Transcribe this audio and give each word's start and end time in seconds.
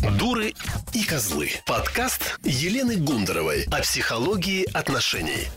Дуры 0.00 0.54
и 0.94 1.04
козлы. 1.04 1.50
Подкаст 1.66 2.38
Елены 2.42 2.96
Гундаровой 2.96 3.64
о 3.70 3.82
психологии 3.82 4.66
отношений. 4.72 5.48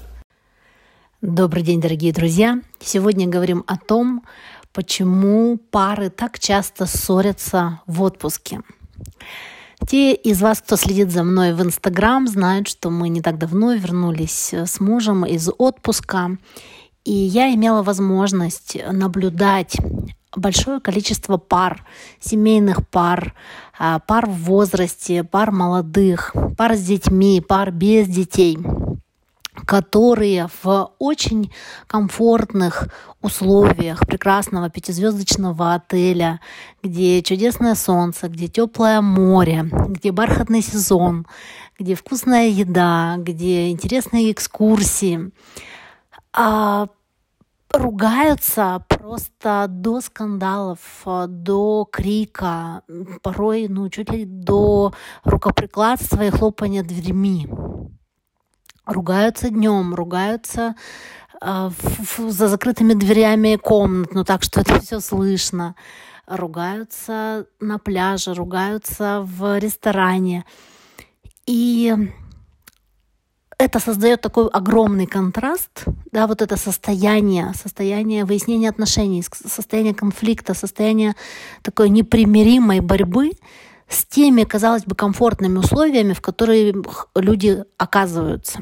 Добрый 1.21 1.63
день, 1.63 1.79
дорогие 1.79 2.11
друзья. 2.11 2.59
Сегодня 2.81 3.25
говорим 3.27 3.63
о 3.67 3.77
том, 3.77 4.25
почему 4.73 5.57
пары 5.71 6.09
так 6.09 6.39
часто 6.39 6.85
ссорятся 6.85 7.79
в 7.87 8.01
отпуске. 8.01 8.61
Те 9.87 10.13
из 10.13 10.41
вас, 10.41 10.61
кто 10.61 10.75
следит 10.75 11.09
за 11.11 11.23
мной 11.23 11.53
в 11.53 11.61
Инстаграм, 11.61 12.27
знают, 12.27 12.67
что 12.67 12.89
мы 12.89 13.07
не 13.07 13.21
так 13.21 13.37
давно 13.37 13.73
вернулись 13.73 14.53
с 14.53 14.81
мужем 14.81 15.25
из 15.25 15.49
отпуска. 15.57 16.37
И 17.05 17.13
я 17.13 17.53
имела 17.53 17.81
возможность 17.81 18.77
наблюдать 18.91 19.77
большое 20.35 20.79
количество 20.79 21.37
пар, 21.37 21.85
семейных 22.19 22.87
пар, 22.87 23.33
пар 23.77 24.27
в 24.27 24.43
возрасте, 24.43 25.23
пар 25.23 25.51
молодых, 25.51 26.35
пар 26.57 26.75
с 26.75 26.81
детьми, 26.81 27.41
пар 27.41 27.71
без 27.71 28.07
детей– 28.07 28.57
которые 29.65 30.49
в 30.63 30.91
очень 30.99 31.51
комфортных 31.87 32.87
условиях 33.21 33.99
прекрасного 33.99 34.69
пятизвездочного 34.69 35.75
отеля, 35.75 36.39
где 36.81 37.21
чудесное 37.21 37.75
солнце, 37.75 38.29
где 38.29 38.47
теплое 38.47 39.01
море, 39.01 39.65
где 39.71 40.11
бархатный 40.11 40.61
сезон, 40.61 41.27
где 41.79 41.95
вкусная 41.95 42.47
еда, 42.47 43.15
где 43.17 43.69
интересные 43.69 44.31
экскурсии, 44.31 45.31
а, 46.33 46.87
ругаются 47.73 48.85
просто 48.87 49.65
до 49.67 49.99
скандалов, 49.99 50.79
до 51.27 51.87
крика, 51.91 52.83
порой 53.21 53.67
ну, 53.67 53.89
чуть 53.89 54.11
ли 54.11 54.25
до 54.25 54.93
рукоприкладства 55.23 56.23
и 56.23 56.29
хлопания 56.29 56.83
дверьми 56.83 57.49
ругаются 58.85 59.49
днем, 59.49 59.93
ругаются 59.95 60.75
э, 61.41 61.69
за 62.17 62.47
закрытыми 62.47 62.93
дверями 62.93 63.55
комнат, 63.55 64.13
ну 64.13 64.23
так 64.23 64.43
что 64.43 64.61
это 64.61 64.79
все 64.79 64.99
слышно, 64.99 65.75
ругаются 66.27 67.47
на 67.59 67.79
пляже, 67.79 68.33
ругаются 68.33 69.21
в 69.23 69.57
ресторане. 69.57 70.45
И 71.45 71.93
это 73.63 73.79
создает 73.79 74.21
такой 74.21 74.49
огромный 74.49 75.05
контраст, 75.05 75.85
да, 76.11 76.27
вот 76.27 76.41
это 76.41 76.57
состояние, 76.57 77.53
состояние 77.55 78.25
выяснения 78.25 78.69
отношений, 78.69 79.23
состояние 79.23 79.93
конфликта, 79.93 80.53
состояние 80.53 81.15
такой 81.61 81.89
непримиримой 81.89 82.81
борьбы 82.81 83.31
с 83.87 84.05
теми, 84.05 84.43
казалось 84.43 84.83
бы, 84.83 84.95
комфортными 84.95 85.59
условиями, 85.59 86.13
в 86.13 86.21
которых 86.21 87.07
люди 87.15 87.63
оказываются. 87.77 88.59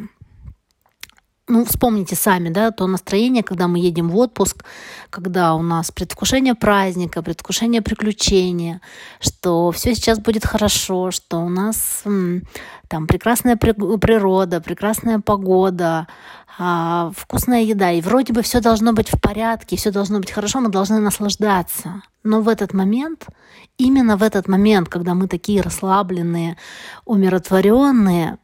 Ну, 1.52 1.66
вспомните 1.66 2.16
сами, 2.16 2.48
да, 2.48 2.72
то 2.72 2.88
настроение, 2.88 3.44
когда 3.44 3.68
мы 3.68 3.78
едем 3.78 4.08
в 4.08 4.18
отпуск, 4.18 4.64
когда 5.10 5.54
у 5.54 5.62
нас 5.62 5.92
предвкушение 5.92 6.56
праздника, 6.56 7.22
предвкушение 7.22 7.82
приключения, 7.82 8.80
что 9.20 9.70
все 9.72 9.94
сейчас 9.94 10.20
будет 10.20 10.46
хорошо, 10.46 11.12
что 11.12 11.40
у 11.40 11.50
нас 11.50 12.04
там 12.88 13.06
прекрасная 13.06 13.58
природа, 13.58 14.62
прекрасная 14.62 15.20
погода, 15.20 16.08
а, 16.58 17.12
вкусная 17.18 17.64
еда, 17.64 17.92
и 17.92 18.00
вроде 18.00 18.32
бы 18.32 18.44
все 18.44 18.62
должно 18.62 18.94
быть 18.94 19.10
в 19.10 19.20
порядке, 19.20 19.76
все 19.76 19.92
должно 19.92 20.20
быть 20.20 20.32
хорошо, 20.32 20.62
мы 20.62 20.70
должны 20.70 21.00
наслаждаться. 21.02 22.02
Но 22.24 22.40
в 22.40 22.48
этот 22.48 22.74
момент, 22.74 23.28
именно 23.78 24.16
в 24.16 24.24
этот 24.24 24.48
момент, 24.48 24.88
когда 24.88 25.16
мы 25.16 25.28
такие 25.28 25.60
расслабленные, 25.62 26.56
умиротворенные, 27.04 28.38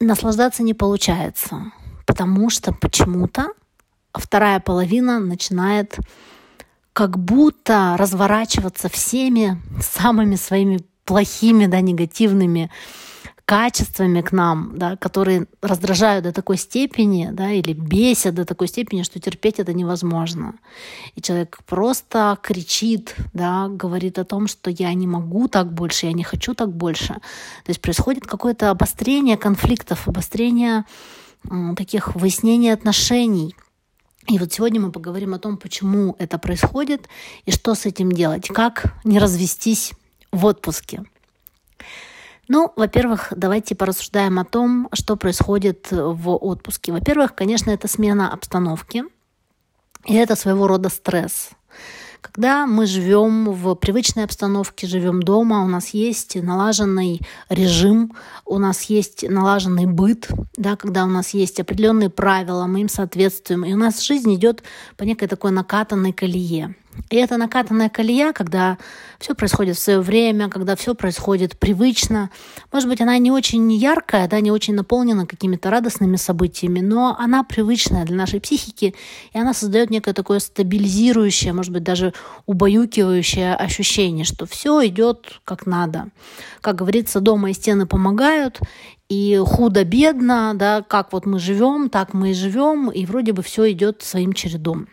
наслаждаться 0.00 0.62
не 0.62 0.74
получается, 0.74 1.72
потому 2.06 2.50
что 2.50 2.72
почему-то 2.72 3.48
вторая 4.12 4.60
половина 4.60 5.18
начинает 5.18 5.96
как 6.92 7.18
будто 7.18 7.96
разворачиваться 7.96 8.88
всеми 8.88 9.62
самыми 9.80 10.36
своими 10.36 10.80
плохими, 11.04 11.66
да, 11.66 11.80
негативными 11.80 12.70
качествами 13.48 14.20
к 14.20 14.32
нам, 14.32 14.72
да, 14.76 14.96
которые 14.96 15.46
раздражают 15.62 16.24
до 16.24 16.32
такой 16.32 16.58
степени, 16.58 17.30
да, 17.32 17.50
или 17.50 17.72
бесят 17.72 18.34
до 18.34 18.44
такой 18.44 18.68
степени, 18.68 19.04
что 19.04 19.20
терпеть 19.20 19.58
это 19.58 19.72
невозможно. 19.72 20.52
И 21.16 21.22
человек 21.22 21.58
просто 21.64 22.36
кричит, 22.42 23.16
да, 23.32 23.68
говорит 23.68 24.18
о 24.18 24.24
том, 24.24 24.48
что 24.48 24.70
я 24.70 24.92
не 24.92 25.06
могу 25.06 25.48
так 25.48 25.72
больше, 25.72 26.04
я 26.04 26.12
не 26.12 26.24
хочу 26.24 26.52
так 26.52 26.74
больше. 26.74 27.14
То 27.14 27.68
есть 27.68 27.80
происходит 27.80 28.26
какое-то 28.26 28.68
обострение 28.68 29.38
конфликтов, 29.38 30.06
обострение 30.08 30.84
таких 31.74 32.14
выяснений 32.16 32.70
отношений. 32.70 33.56
И 34.26 34.38
вот 34.38 34.52
сегодня 34.52 34.78
мы 34.78 34.92
поговорим 34.92 35.32
о 35.32 35.38
том, 35.38 35.56
почему 35.56 36.16
это 36.18 36.36
происходит 36.36 37.08
и 37.46 37.50
что 37.50 37.74
с 37.74 37.86
этим 37.86 38.12
делать, 38.12 38.48
как 38.48 38.94
не 39.04 39.18
развестись 39.18 39.94
в 40.32 40.44
отпуске. 40.44 41.02
Ну, 42.48 42.72
во-первых, 42.76 43.32
давайте 43.36 43.74
порассуждаем 43.74 44.38
о 44.38 44.44
том, 44.44 44.88
что 44.94 45.16
происходит 45.16 45.88
в 45.90 46.30
отпуске. 46.30 46.92
Во-первых, 46.92 47.34
конечно, 47.34 47.70
это 47.70 47.88
смена 47.88 48.32
обстановки, 48.32 49.04
и 50.06 50.14
это 50.14 50.34
своего 50.34 50.66
рода 50.66 50.88
стресс. 50.88 51.50
Когда 52.22 52.66
мы 52.66 52.86
живем 52.86 53.52
в 53.52 53.74
привычной 53.74 54.24
обстановке, 54.24 54.86
живем 54.86 55.22
дома, 55.22 55.62
у 55.62 55.68
нас 55.68 55.90
есть 55.90 56.34
налаженный 56.42 57.20
режим, 57.48 58.14
у 58.44 58.58
нас 58.58 58.84
есть 58.84 59.28
налаженный 59.28 59.86
быт, 59.86 60.28
да, 60.56 60.76
когда 60.76 61.04
у 61.04 61.08
нас 61.08 61.30
есть 61.30 61.60
определенные 61.60 62.10
правила, 62.10 62.66
мы 62.66 62.80
им 62.80 62.88
соответствуем, 62.88 63.64
и 63.64 63.72
у 63.72 63.76
нас 63.76 64.00
жизнь 64.02 64.34
идет 64.34 64.62
по 64.96 65.04
некой 65.04 65.28
такой 65.28 65.52
накатанной 65.52 66.12
колее. 66.12 66.74
И 67.10 67.16
эта 67.16 67.36
накатанная 67.36 67.88
колея, 67.88 68.32
когда 68.32 68.78
все 69.18 69.34
происходит 69.34 69.76
в 69.76 69.80
свое 69.80 70.00
время, 70.00 70.48
когда 70.48 70.76
все 70.76 70.94
происходит 70.94 71.58
привычно, 71.58 72.30
может 72.72 72.88
быть, 72.88 73.00
она 73.00 73.16
не 73.18 73.30
очень 73.30 73.72
яркая, 73.72 74.28
да, 74.28 74.40
не 74.40 74.50
очень 74.50 74.74
наполнена 74.74 75.26
какими-то 75.26 75.70
радостными 75.70 76.16
событиями, 76.16 76.80
но 76.80 77.16
она 77.18 77.44
привычная 77.44 78.04
для 78.04 78.16
нашей 78.16 78.40
психики, 78.40 78.94
и 79.32 79.38
она 79.38 79.54
создает 79.54 79.90
некое 79.90 80.12
такое 80.12 80.38
стабилизирующее, 80.38 81.52
может 81.52 81.72
быть, 81.72 81.82
даже 81.82 82.12
убаюкивающее 82.46 83.54
ощущение, 83.54 84.24
что 84.24 84.46
все 84.46 84.86
идет 84.86 85.40
как 85.44 85.66
надо. 85.66 86.08
Как 86.60 86.76
говорится, 86.76 87.20
дома 87.20 87.50
и 87.50 87.54
стены 87.54 87.86
помогают, 87.86 88.60
и 89.08 89.40
худо-бедно, 89.42 90.52
да, 90.54 90.82
как 90.82 91.12
вот 91.12 91.24
мы 91.24 91.38
живем, 91.38 91.88
так 91.88 92.12
мы 92.12 92.32
и 92.32 92.34
живем, 92.34 92.90
и 92.90 93.06
вроде 93.06 93.32
бы 93.32 93.42
все 93.42 93.70
идет 93.72 94.02
своим 94.02 94.34
чередом. 94.34 94.86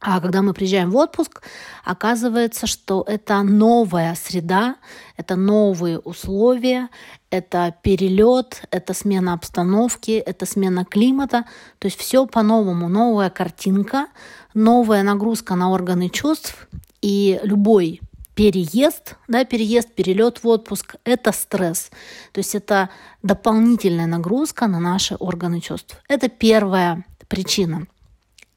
А 0.00 0.20
когда 0.20 0.42
мы 0.42 0.54
приезжаем 0.54 0.92
в 0.92 0.96
отпуск, 0.96 1.42
оказывается, 1.84 2.68
что 2.68 3.02
это 3.04 3.42
новая 3.42 4.14
среда, 4.14 4.76
это 5.16 5.34
новые 5.34 5.98
условия, 5.98 6.88
это 7.30 7.74
перелет, 7.82 8.62
это 8.70 8.94
смена 8.94 9.32
обстановки, 9.32 10.12
это 10.12 10.46
смена 10.46 10.84
климата. 10.84 11.46
То 11.80 11.86
есть 11.86 11.98
все 11.98 12.26
по-новому, 12.26 12.88
новая 12.88 13.28
картинка, 13.28 14.06
новая 14.54 15.02
нагрузка 15.02 15.56
на 15.56 15.72
органы 15.72 16.10
чувств. 16.10 16.68
И 17.02 17.40
любой 17.42 18.00
переезд, 18.36 19.16
да, 19.26 19.44
переезд, 19.44 19.92
перелет 19.94 20.44
в 20.44 20.46
отпуск– 20.46 20.94
это 21.04 21.32
стресс. 21.32 21.90
То 22.30 22.38
есть 22.38 22.54
это 22.54 22.88
дополнительная 23.24 24.06
нагрузка 24.06 24.68
на 24.68 24.78
наши 24.78 25.16
органы 25.16 25.60
чувств. 25.60 26.00
Это 26.08 26.28
первая 26.28 27.04
причина– 27.26 27.88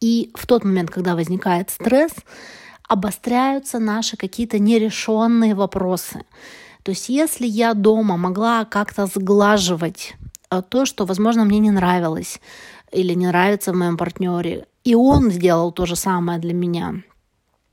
и 0.02 0.32
в 0.34 0.48
тот 0.48 0.66
момент, 0.66 0.90
когда 0.90 1.16
возникает 1.16 1.70
стресс, 1.70 2.12
обостряются 2.88 3.80
наши 3.80 4.18
какие-то 4.18 4.60
нерешенные 4.60 5.56
вопросы. 5.56 6.26
То 6.84 6.92
есть 6.92 7.08
если 7.10 7.48
я 7.48 7.74
дома 7.74 8.18
могла 8.18 8.66
как-то 8.66 9.06
сглаживать 9.06 10.16
э, 10.50 10.62
то, 10.68 10.86
что, 10.86 11.06
возможно, 11.06 11.46
мне 11.46 11.60
не 11.60 11.72
нравилось 11.72 12.42
или 12.92 13.14
не 13.14 13.28
нравится 13.28 13.72
в 13.72 13.76
моем 13.76 13.96
партнере, 13.96 14.66
и 14.84 14.96
он 14.96 15.32
сделал 15.32 15.72
то 15.72 15.86
же 15.86 15.96
самое 15.96 16.40
для 16.40 16.54
меня, 16.54 17.04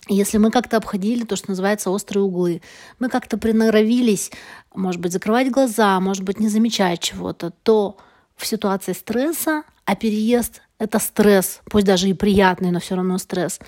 если 0.08 0.38
мы 0.38 0.50
как-то 0.50 0.78
обходили 0.78 1.24
то, 1.24 1.36
что 1.36 1.50
называется 1.50 1.90
острые 1.90 2.24
углы, 2.24 2.62
мы 2.98 3.08
как-то 3.08 3.36
приноровились, 3.36 4.30
может 4.74 5.00
быть, 5.00 5.12
закрывать 5.12 5.50
глаза, 5.50 6.00
может 6.00 6.22
быть, 6.22 6.40
не 6.40 6.48
замечать 6.48 7.00
чего-то, 7.00 7.50
то 7.50 7.96
в 8.36 8.46
ситуации 8.46 8.92
стресса, 8.92 9.64
а 9.84 9.96
переезд 9.96 10.62
это 10.78 10.98
стресс, 10.98 11.60
пусть 11.70 11.86
даже 11.86 12.08
и 12.08 12.14
приятный, 12.14 12.70
но 12.70 12.80
все 12.80 12.94
равно 12.94 13.18
стресс, 13.18 13.58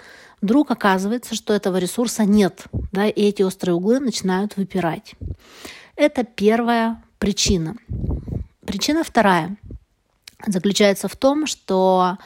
вдруг 0.41 0.71
оказывается, 0.71 1.35
что 1.35 1.53
этого 1.53 1.77
ресурса 1.77 2.25
нет, 2.25 2.65
да, 2.93 3.07
и 3.09 3.23
эти 3.23 3.43
острые 3.43 3.75
углы 3.75 4.01
начинают 4.01 4.57
выпирать. 4.57 5.15
Это 5.97 6.25
первая 6.25 7.03
причина. 7.19 7.77
Причина 8.65 9.05
вторая 9.05 9.57
заключается 10.47 11.09
в 11.09 11.17
том, 11.17 11.47
что 11.47 12.17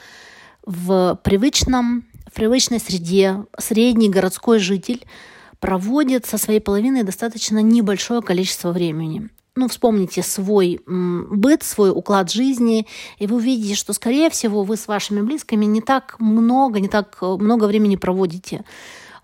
в 0.64 1.18
привычном, 1.24 2.04
в 2.26 2.34
привычной 2.34 2.78
среде 2.78 3.44
средний 3.58 4.10
городской 4.10 4.58
житель 4.58 5.04
проводит 5.58 6.26
со 6.26 6.38
своей 6.38 6.60
половиной 6.60 7.02
достаточно 7.02 7.60
небольшое 7.60 8.20
количество 8.20 8.70
времени 8.70 9.30
ну, 9.56 9.68
вспомните 9.68 10.22
свой 10.22 10.80
быт, 10.86 11.62
свой 11.62 11.90
уклад 11.90 12.30
жизни, 12.30 12.86
и 13.18 13.26
вы 13.26 13.36
увидите, 13.36 13.74
что, 13.74 13.92
скорее 13.92 14.28
всего, 14.30 14.64
вы 14.64 14.76
с 14.76 14.88
вашими 14.88 15.20
близкими 15.20 15.64
не 15.64 15.80
так 15.80 16.16
много, 16.18 16.80
не 16.80 16.88
так 16.88 17.16
э, 17.20 17.36
много 17.38 17.64
времени 17.66 17.96
проводите. 17.96 18.64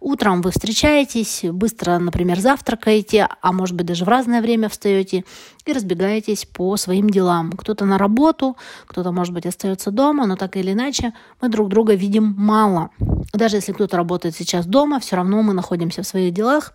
Утром 0.01 0.41
вы 0.41 0.51
встречаетесь, 0.51 1.43
быстро, 1.45 1.99
например, 1.99 2.39
завтракаете, 2.41 3.29
а 3.43 3.53
может 3.53 3.77
быть 3.77 3.85
даже 3.85 4.07
в 4.07 4.09
разное 4.09 4.41
время 4.41 4.71
встаете 4.71 5.25
и 5.67 5.73
разбегаетесь 5.75 6.47
по 6.47 6.79
своим 6.79 7.11
делам. 7.11 7.53
Кто-то 7.53 7.85
на 7.85 7.99
работу, 7.99 8.57
кто-то, 8.87 9.13
может 9.13 9.35
быть, 9.35 9.45
остается 9.45 9.91
дома, 9.91 10.27
но 10.27 10.37
так 10.37 10.57
или 10.57 10.73
иначе 10.73 11.13
мы 11.43 11.51
друг 11.51 11.69
друга 11.69 11.95
видим 11.95 12.35
мало. 12.39 12.91
Даже 13.35 13.57
если 13.57 13.73
кто-то 13.73 13.99
работает 13.99 14.35
сейчас 14.35 14.65
дома, 14.65 15.01
все 15.01 15.17
равно 15.17 15.43
мы 15.43 15.53
находимся 15.53 16.03
в 16.03 16.07
своих 16.07 16.33
делах, 16.33 16.73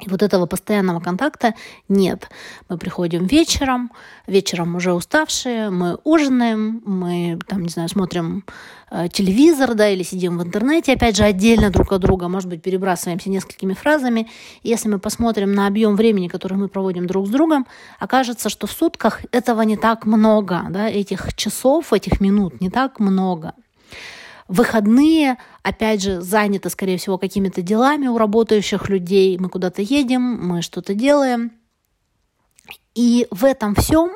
и 0.00 0.08
вот 0.08 0.22
этого 0.22 0.46
постоянного 0.46 0.98
контакта 0.98 1.54
нет. 1.88 2.28
Мы 2.68 2.78
приходим 2.78 3.26
вечером, 3.26 3.92
вечером 4.26 4.74
уже 4.74 4.92
уставшие, 4.92 5.70
мы 5.70 5.98
ужинаем, 6.02 6.82
мы, 6.84 7.38
там, 7.46 7.62
не 7.62 7.68
знаю, 7.68 7.88
смотрим 7.88 8.44
э, 8.90 9.06
телевизор, 9.08 9.74
да, 9.74 9.88
или 9.88 10.02
сидим 10.02 10.38
в 10.38 10.42
интернете, 10.42 10.94
опять 10.94 11.16
же, 11.16 11.22
отдельно 11.22 11.70
друг 11.70 11.92
от 11.92 12.00
друга, 12.00 12.26
может 12.26 12.48
быть, 12.48 12.60
перебрасываемся 12.60 13.30
несколькими 13.30 13.74
фразами. 13.74 14.28
И 14.64 14.68
если 14.68 14.88
мы 14.88 14.98
посмотрим 14.98 15.52
на 15.52 15.68
объем 15.68 15.94
времени, 15.94 16.26
который 16.26 16.58
мы 16.58 16.66
проводим 16.66 17.06
друг 17.06 17.28
с 17.28 17.30
другом, 17.30 17.64
окажется, 18.00 18.48
что 18.48 18.66
в 18.66 18.72
сутках 18.72 19.20
этого 19.30 19.62
не 19.62 19.76
так 19.76 20.06
много, 20.06 20.66
да, 20.70 20.88
этих 20.88 21.34
часов, 21.34 21.92
этих 21.92 22.20
минут 22.20 22.60
не 22.60 22.68
так 22.68 22.98
много. 22.98 23.54
Выходные, 24.48 25.38
опять 25.62 26.02
же, 26.02 26.20
заняты, 26.20 26.68
скорее 26.68 26.98
всего, 26.98 27.16
какими-то 27.18 27.62
делами 27.62 28.08
у 28.08 28.18
работающих 28.18 28.88
людей. 28.88 29.38
Мы 29.38 29.48
куда-то 29.48 29.80
едем, 29.82 30.22
мы 30.22 30.60
что-то 30.62 30.94
делаем. 30.94 31.52
И 32.94 33.26
в 33.30 33.44
этом 33.44 33.74
всем 33.74 34.12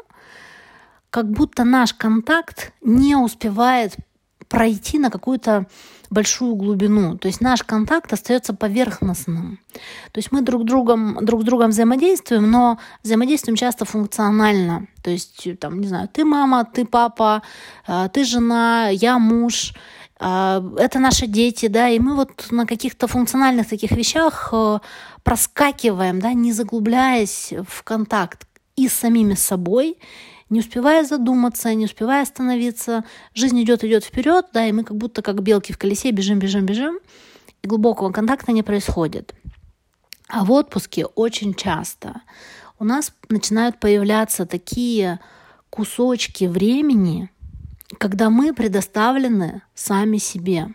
как 1.11 1.31
будто 1.31 1.65
наш 1.65 1.95
контакт 1.95 2.73
не 2.83 3.17
успевает 3.17 3.97
пройти 4.49 4.99
на 4.99 5.11
какую-то 5.11 5.67
большую 6.11 6.55
глубину. 6.55 7.19
То 7.19 7.29
есть 7.29 7.41
наш 7.41 7.63
контакт 7.63 8.13
остается 8.13 8.55
поверхностным. 8.55 9.61
То 10.13 10.19
есть 10.19 10.33
мы 10.33 10.41
друг, 10.41 10.65
другом, 10.65 11.19
друг 11.23 11.43
с 11.43 11.45
другом 11.45 11.71
взаимодействуем, 11.71 12.51
но 12.51 12.79
взаимодействуем 13.03 13.57
часто 13.57 13.85
функционально. 13.85 14.87
То 15.03 15.11
есть, 15.11 15.47
там, 15.61 15.81
не 15.81 15.87
знаю, 15.87 16.09
ты 16.09 16.25
мама, 16.25 16.65
ты 16.65 16.87
папа, 16.87 17.43
э, 17.87 18.09
ты 18.13 18.25
жена, 18.25 18.89
я 18.89 19.19
муж. 19.19 19.75
А, 20.21 20.65
это 20.77 20.99
наши 20.99 21.27
дети, 21.27 21.69
да, 21.69 21.89
и 21.89 21.99
мы 21.99 22.15
вот 22.17 22.49
на 22.51 22.67
каких-то 22.67 23.07
функциональных 23.07 23.69
таких 23.69 23.93
вещах 23.93 24.51
э, 24.53 24.79
проскакиваем, 25.23 26.21
да, 26.21 26.33
не 26.33 26.53
заглубляясь 26.53 27.53
в 27.69 27.85
контакт 27.85 28.47
и 28.75 28.89
с 28.89 28.95
самими 28.95 29.35
собой, 29.35 29.99
не 30.51 30.61
успевая 30.61 31.05
задуматься, 31.05 31.73
не 31.75 31.85
успевая 31.85 32.23
остановиться. 32.23 33.05
Жизнь 33.35 33.63
идет, 33.63 33.85
идет 33.85 34.05
вперед, 34.05 34.47
да, 34.53 34.67
и 34.67 34.73
мы 34.73 34.83
как 34.83 34.97
будто 34.97 35.23
как 35.23 35.43
белки 35.43 35.73
в 35.73 35.79
колесе 35.79 36.11
бежим, 36.11 36.39
бежим, 36.39 36.67
бежим, 36.67 36.99
и 37.63 37.69
глубокого 37.69 38.11
контакта 38.11 38.51
не 38.53 38.63
происходит. 38.63 39.35
А 40.29 40.45
в 40.45 40.51
отпуске 40.51 41.07
очень 41.07 41.55
часто 41.55 42.23
у 42.79 42.85
нас 42.85 43.13
начинают 43.29 43.79
появляться 43.79 44.47
такие 44.47 45.21
кусочки 45.71 46.45
времени, 46.45 47.31
когда 47.97 48.29
мы 48.29 48.53
предоставлены 48.53 49.63
сами 49.75 50.19
себе. 50.19 50.69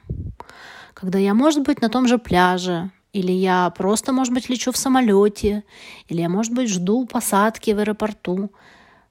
Когда 0.94 1.20
я, 1.20 1.34
может 1.34 1.64
быть, 1.64 1.82
на 1.82 1.90
том 1.90 2.08
же 2.08 2.18
пляже, 2.18 2.92
или 3.12 3.32
я 3.32 3.70
просто, 3.70 4.12
может 4.12 4.34
быть, 4.34 4.50
лечу 4.50 4.72
в 4.72 4.78
самолете, 4.78 5.64
или 6.08 6.22
я, 6.22 6.30
может 6.30 6.54
быть, 6.54 6.70
жду 6.70 7.06
посадки 7.06 7.72
в 7.72 7.80
аэропорту. 7.80 8.52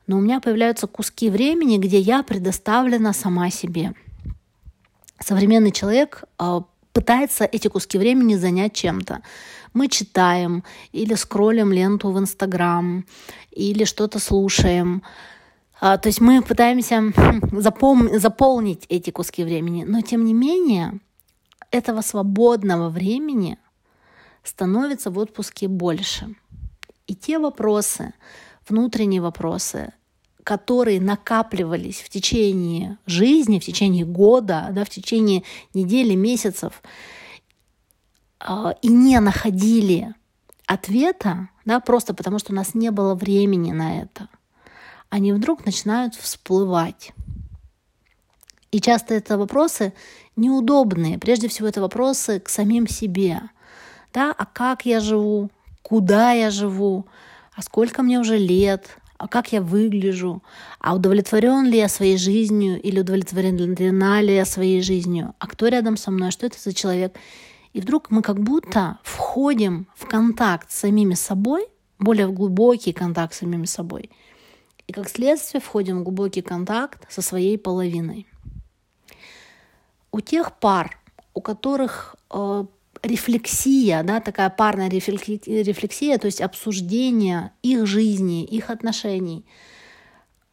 Но 0.09 0.19
у 0.19 0.21
меня 0.21 0.41
появляются 0.41 0.89
куски 0.89 1.31
времени, 1.31 1.79
где 1.79 1.99
я 1.99 2.25
предоставлена 2.25 3.13
сама 3.13 3.51
себе. 3.51 3.95
Современный 5.21 5.71
человек 5.71 6.25
а, 6.39 6.65
пытается 6.93 7.45
эти 7.45 7.69
куски 7.69 7.99
времени 7.99 8.35
занять 8.35 8.75
чем-то. 8.75 9.23
Мы 9.73 9.89
читаем 9.89 10.65
или 10.91 11.15
скроллим 11.15 11.73
ленту 11.73 12.11
в 12.11 12.19
Инстаграм, 12.19 13.05
или 13.53 13.85
что-то 13.85 14.19
слушаем. 14.19 15.03
А, 15.85 15.99
то 15.99 16.09
есть 16.09 16.21
мы 16.21 16.43
пытаемся 16.43 16.95
запом- 17.51 18.17
заполнить 18.17 18.87
эти 18.89 19.11
куски 19.11 19.43
времени, 19.43 19.83
но 19.83 20.01
тем 20.01 20.25
не 20.25 20.33
менее 20.33 21.01
этого 21.73 22.03
свободного 22.03 22.89
времени 22.89 23.59
становится 24.45 25.11
в 25.11 25.19
отпуске 25.19 25.67
больше. 25.67 26.37
И 27.09 27.17
те 27.17 27.41
вопросы, 27.41 28.15
внутренние 28.69 29.21
вопросы, 29.21 29.93
которые 30.45 31.01
накапливались 31.01 32.01
в 32.01 32.09
течение 32.11 32.99
жизни, 33.05 33.59
в 33.59 33.65
течение 33.65 34.05
года, 34.05 34.69
да, 34.71 34.85
в 34.85 34.89
течение 34.89 35.43
недели, 35.75 36.15
месяцев, 36.15 36.81
а, 38.39 38.77
и 38.83 38.89
не 38.89 39.19
находили 39.19 40.15
ответа, 40.65 41.49
да, 41.65 41.81
просто 41.81 42.15
потому 42.15 42.39
что 42.39 42.53
у 42.53 42.55
нас 42.55 42.73
не 42.73 42.93
было 42.93 43.17
времени 43.17 43.73
на 43.73 44.01
это– 44.03 44.29
они 45.13 45.35
вдруг 45.35 45.67
начинают 45.67 46.15
всплывать. 46.15 47.13
И 48.71 48.81
часто 48.81 49.13
это 49.13 49.37
вопросы 49.37 49.93
неудобные. 50.37 51.19
Прежде 51.19 51.49
всего, 51.49 51.69
это 51.69 51.83
вопросы 51.83 52.41
к 52.41 52.49
самим 52.49 52.89
себе. 52.89 53.43
Да, 54.15 54.33
а 54.33 54.47
как 54.47 54.87
я 54.87 55.01
живу? 55.01 55.51
Куда 55.83 56.33
я 56.33 56.49
живу? 56.49 57.05
А 57.55 57.61
сколько 57.61 58.03
мне 58.03 58.21
уже 58.21 58.39
лет? 58.39 58.97
А 59.19 59.29
как 59.29 59.53
я 59.53 59.61
выгляжу? 59.61 60.43
А 60.81 60.95
удовлетворен 60.95 61.67
ли 61.67 61.77
я 61.77 61.91
своей 61.91 62.17
жизнью 62.17 62.81
или 62.81 63.01
удовлетворена 63.01 64.23
ли 64.23 64.35
я 64.35 64.47
своей 64.47 64.81
жизнью? 64.81 65.35
А 65.39 65.47
кто 65.47 65.69
рядом 65.69 65.99
со 65.99 66.11
мной? 66.11 66.31
Что 66.31 66.47
это 66.47 66.59
за 66.59 66.73
человек? 66.73 67.15
И 67.75 67.83
вдруг 67.83 68.11
мы 68.11 68.23
как 68.23 68.41
будто 68.41 68.99
входим 69.03 69.87
в 69.95 70.07
контакт 70.07 70.71
с 70.71 70.79
самими 70.79 71.13
собой, 71.13 71.67
более 71.99 72.33
глубокий 72.33 72.95
контакт 72.95 73.35
с 73.35 73.41
самими 73.41 73.67
собой– 73.67 74.09
и 74.87 74.93
как 74.93 75.09
следствие 75.09 75.61
входим 75.61 76.01
в 76.01 76.03
глубокий 76.03 76.43
контакт 76.43 77.11
со 77.11 77.23
своей 77.23 77.59
половиной. 77.59 78.27
У 80.11 80.21
тех 80.21 80.59
пар, 80.59 80.99
у 81.35 81.41
которых 81.41 82.17
э, 82.31 82.65
рефлексия, 83.03 84.03
да, 84.03 84.21
такая 84.21 84.51
парная 84.51 84.89
рефлексия, 84.89 86.19
то 86.19 86.27
есть 86.27 86.41
обсуждение 86.41 87.53
их 87.63 87.87
жизни, 87.87 88.45
их 88.45 88.71
отношений, 88.71 89.45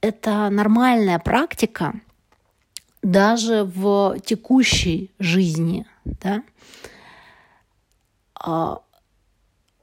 это 0.02 0.50
нормальная 0.50 1.20
практика 1.20 2.00
даже 3.02 3.64
в 3.64 4.18
текущей 4.26 5.12
жизни. 5.20 5.86
Да? 6.06 6.44
А, 8.36 8.82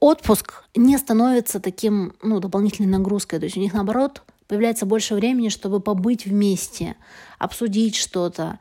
отпуск 0.01 0.65
не 0.75 0.97
становится 0.99 1.61
таким 1.61 2.15
ну, 2.23 2.41
дополнительной 2.41 2.91
нагрузкой. 2.91 3.39
То 3.39 3.45
есть 3.45 3.57
у 3.57 3.61
них 3.61 3.75
наоборот 3.75 4.23
появляется 4.49 4.87
больше 4.87 5.15
времени, 5.15 5.49
чтобы 5.49 5.81
побыть 5.81 6.27
вместе, 6.27 6.97
обсудить 7.39 7.97
что-то 7.97 8.59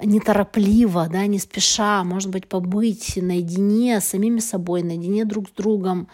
неторопливо, 0.00 1.08
да, 1.10 1.26
не 1.26 1.38
спеша, 1.38 2.04
может 2.04 2.30
быть, 2.30 2.48
побыть 2.48 3.16
наедине 3.16 4.00
с 4.00 4.06
самими 4.06 4.40
собой, 4.40 4.82
наедине 4.82 5.24
друг 5.24 5.48
с 5.48 5.52
другом, 5.52 6.08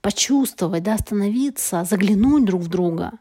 почувствовать, 0.00 0.82
да, 0.82 0.94
остановиться, 0.94 1.84
заглянуть 1.84 2.44
друг 2.44 2.62
в 2.62 2.68
друга. 2.68 3.12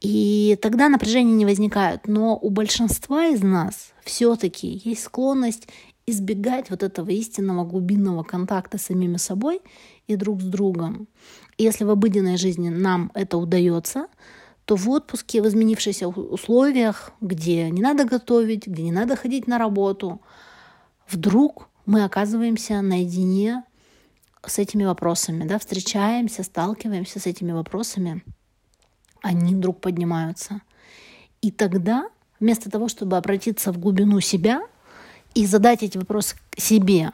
И 0.00 0.58
тогда 0.60 0.88
напряжения 0.88 1.32
не 1.32 1.44
возникают. 1.44 2.08
Но 2.08 2.36
у 2.36 2.50
большинства 2.50 3.26
из 3.26 3.42
нас 3.42 3.92
все-таки 4.02 4.82
есть 4.84 5.04
склонность 5.04 5.68
избегать 6.06 6.70
вот 6.70 6.82
этого 6.82 7.08
истинного 7.10 7.64
глубинного 7.64 8.24
контакта 8.24 8.78
с 8.78 8.86
самими 8.86 9.16
собой 9.16 9.60
и 10.08 10.16
друг 10.16 10.40
с 10.40 10.44
другом. 10.44 11.06
И 11.56 11.62
если 11.62 11.84
в 11.84 11.90
обыденной 11.90 12.36
жизни 12.36 12.68
нам 12.68 13.12
это 13.14 13.36
удается, 13.36 14.08
то 14.64 14.76
в 14.76 14.88
отпуске 14.90 15.42
в 15.42 15.48
изменившихся 15.48 16.08
условиях, 16.08 17.12
где 17.20 17.70
не 17.70 17.82
надо 17.82 18.04
готовить, 18.04 18.66
где 18.66 18.82
не 18.82 18.92
надо 18.92 19.16
ходить 19.16 19.46
на 19.46 19.58
работу, 19.58 20.20
вдруг 21.08 21.68
мы 21.84 22.04
оказываемся 22.04 22.80
наедине 22.80 23.64
с 24.44 24.58
этими 24.58 24.84
вопросами, 24.84 25.46
да, 25.46 25.58
встречаемся, 25.58 26.42
сталкиваемся 26.42 27.20
с 27.20 27.26
этими 27.26 27.52
вопросами, 27.52 28.24
они 29.20 29.54
вдруг 29.54 29.80
поднимаются. 29.80 30.60
И 31.40 31.50
тогда, 31.50 32.08
вместо 32.40 32.70
того, 32.70 32.88
чтобы 32.88 33.16
обратиться 33.16 33.72
в 33.72 33.78
глубину 33.78 34.20
себя 34.20 34.62
и 35.34 35.46
задать 35.46 35.82
эти 35.82 35.98
вопросы 35.98 36.36
себе, 36.56 37.12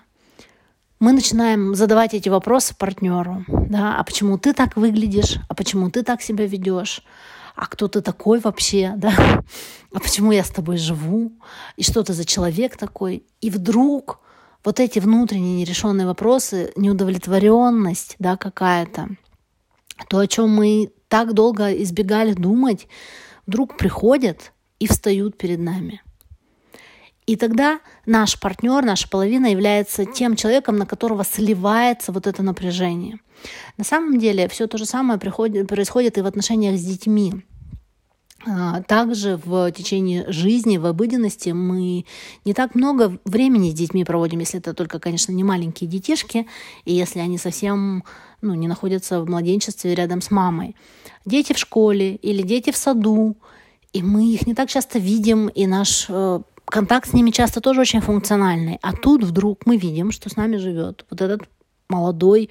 мы 1.01 1.13
начинаем 1.13 1.75
задавать 1.75 2.15
эти 2.15 2.29
вопросы 2.29 2.75
партнеру. 2.77 3.45
Да? 3.49 3.97
А 3.99 4.05
почему 4.05 4.39
ты 4.39 4.53
так 4.53 4.77
выглядишь? 4.77 5.37
А 5.49 5.55
почему 5.55 5.91
ты 5.91 6.03
так 6.03 6.23
себя 6.23 6.47
ведешь? 6.47 7.03
а 7.59 7.67
кто 7.67 7.89
ты 7.89 8.01
такой 8.03 8.39
вообще, 8.39 8.95
да, 8.97 9.43
а 9.93 9.99
почему 9.99 10.31
я 10.31 10.45
с 10.45 10.51
тобой 10.51 10.79
живу, 10.79 11.33
и 11.77 11.83
что 11.83 12.05
ты 12.05 12.13
за 12.13 12.25
человек 12.25 12.77
такой. 12.77 13.25
И 13.41 13.51
вдруг 13.51 14.21
вот 14.65 14.79
эти 14.79 15.01
внутренние 15.01 15.57
нерешенные 15.57 16.07
вопросы, 16.07 16.73
неудовлетворенность 16.77 18.15
да, 18.21 18.37
какая-то, 18.37 19.09
то, 20.09 20.19
о 20.19 20.27
чем 20.29 20.51
мы 20.51 20.93
так 21.09 21.35
долго 21.35 21.73
избегали 21.83 22.33
думать, 22.33 22.87
вдруг 23.47 23.77
приходят 23.77 24.53
и 24.79 24.87
встают 24.87 25.37
перед 25.37 25.59
нами. 25.59 26.01
И 27.29 27.37
тогда 27.37 27.81
наш 28.07 28.41
партнер, 28.41 28.83
наша 28.83 29.07
половина 29.07 29.49
является 29.49 30.07
тем 30.07 30.35
человеком, 30.35 30.79
на 30.79 30.87
которого 30.87 31.25
сливается 31.25 32.11
вот 32.11 32.27
это 32.27 32.43
напряжение. 32.43 33.19
На 33.77 33.85
самом 33.85 34.19
деле 34.19 34.49
все 34.49 34.67
то 34.67 34.79
же 34.79 34.87
самое 34.87 35.21
приходит, 35.21 35.69
происходит 35.69 36.17
и 36.17 36.23
в 36.23 36.27
отношениях 36.27 36.79
с 36.79 36.83
детьми. 36.83 37.45
А, 38.47 38.81
также 38.81 39.39
в 39.45 39.71
течение 39.73 40.25
жизни, 40.33 40.79
в 40.79 40.87
обыденности 40.87 41.51
мы 41.51 42.07
не 42.47 42.55
так 42.55 42.75
много 42.75 43.19
времени 43.27 43.73
с 43.73 43.75
детьми 43.75 44.05
проводим, 44.05 44.39
если 44.39 44.59
это 44.59 44.73
только, 44.73 44.99
конечно, 44.99 45.31
не 45.31 45.45
маленькие 45.45 45.91
детишки, 45.91 46.47
и 46.87 46.95
если 46.95 47.19
они 47.19 47.37
совсем 47.37 48.05
ну, 48.41 48.55
не 48.55 48.69
находятся 48.69 49.21
в 49.21 49.29
младенчестве 49.29 49.95
рядом 49.95 50.23
с 50.23 50.31
мамой. 50.31 50.77
Дети 51.27 51.53
в 51.53 51.59
школе 51.59 52.15
или 52.15 52.41
дети 52.41 52.73
в 52.73 52.77
саду, 52.79 53.37
и 53.93 54.03
мы 54.03 54.33
их 54.33 54.47
не 54.47 54.55
так 54.55 54.71
часто 54.71 54.99
видим, 54.99 55.49
и 55.49 55.67
наш 55.67 56.07
э, 56.09 56.41
контакт 56.71 57.09
с 57.09 57.13
ними 57.13 57.31
часто 57.31 57.61
тоже 57.61 57.81
очень 57.81 58.01
функциональный. 58.01 58.79
А 58.83 58.93
тут 58.93 59.25
вдруг 59.25 59.67
мы 59.67 59.77
видим, 59.77 60.11
что 60.11 60.29
с 60.29 60.37
нами 60.37 60.57
живет 60.57 61.05
вот 61.11 61.21
этот 61.21 61.43
молодой 61.89 62.51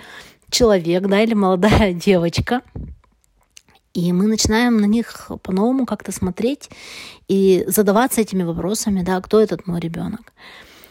человек, 0.50 1.08
да, 1.08 1.22
или 1.22 1.34
молодая 1.34 1.94
девочка, 2.08 2.62
и 3.94 4.14
мы 4.14 4.28
начинаем 4.28 4.78
на 4.78 4.86
них 4.86 5.32
по-новому 5.42 5.88
как-то 5.88 6.12
смотреть 6.12 6.70
и 7.28 7.64
задаваться 7.68 8.22
этими 8.22 8.44
вопросами, 8.44 9.02
да, 9.02 9.20
кто 9.22 9.40
этот 9.40 9.66
мой 9.66 9.80
ребенок. 9.80 10.34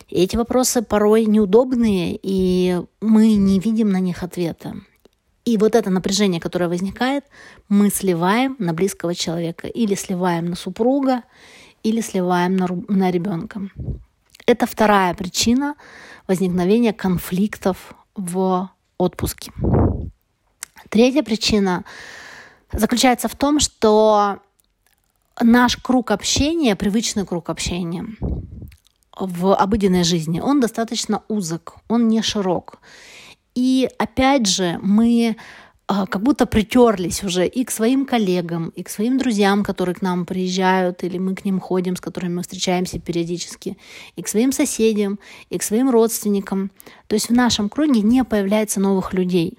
И 0.09 0.23
эти 0.23 0.37
вопросы 0.37 0.83
порой 0.83 1.25
неудобные, 1.27 2.19
и 2.21 2.81
мы 3.01 3.35
не 3.35 3.61
видим 3.61 3.91
на 3.91 4.01
них 4.01 4.25
ответа. 4.25 4.75
И 5.45 5.57
вот 5.57 5.77
это 5.77 5.91
напряжение, 5.91 6.41
которое 6.41 6.69
возникает, 6.69 7.25
мы 7.69 7.91
сливаем 7.91 8.57
на 8.59 8.73
близкого 8.73 9.15
человека, 9.15 9.69
или 9.69 9.95
сливаем 9.95 10.47
на 10.47 10.57
супруга, 10.57 11.23
или 11.83 12.01
сливаем 12.01 12.57
на, 12.57 12.67
на 12.89 13.11
ребенка. 13.11 13.61
Это 14.47 14.67
вторая 14.67 15.15
причина 15.15 15.75
возникновения 16.29 16.93
конфликтов 16.93 17.95
в 18.15 18.71
отпуске. 18.99 19.53
Третья 20.89 21.23
причина 21.23 21.85
заключается 22.73 23.29
в 23.29 23.35
том, 23.35 23.61
что 23.61 24.39
наш 25.41 25.77
круг 25.77 26.11
общения, 26.11 26.77
привычный 26.77 27.27
круг 27.27 27.51
общения 27.51 28.07
в 29.19 29.55
обыденной 29.55 30.05
жизни, 30.05 30.41
он 30.41 30.61
достаточно 30.61 31.23
узок, 31.29 31.77
он 31.89 32.09
не 32.09 32.23
широк. 32.23 32.79
И 33.55 33.89
опять 33.99 34.47
же, 34.47 34.79
мы 34.83 35.37
как 35.87 36.21
будто 36.23 36.47
притерлись 36.47 37.23
уже 37.23 37.47
и 37.47 37.65
к 37.65 37.71
своим 37.71 38.07
коллегам, 38.07 38.71
и 38.71 38.83
к 38.83 38.89
своим 38.89 39.19
друзьям, 39.19 39.63
которые 39.63 39.95
к 39.95 40.03
нам 40.03 40.27
приезжают, 40.27 41.05
или 41.05 41.19
мы 41.19 41.35
к 41.37 41.45
ним 41.45 41.61
ходим, 41.61 41.95
с 41.95 42.01
которыми 42.01 42.35
мы 42.35 42.43
встречаемся 42.43 42.99
периодически, 42.99 43.77
и 44.17 44.23
к 44.23 44.29
своим 44.29 44.51
соседям, 44.51 45.21
и 45.49 45.59
к 45.59 45.63
своим 45.63 45.89
родственникам. 45.91 46.73
То 47.07 47.15
есть 47.15 47.29
в 47.29 47.33
нашем 47.33 47.69
круге 47.69 48.01
не 48.01 48.25
появляется 48.25 48.81
новых 48.81 49.15
людей. 49.15 49.59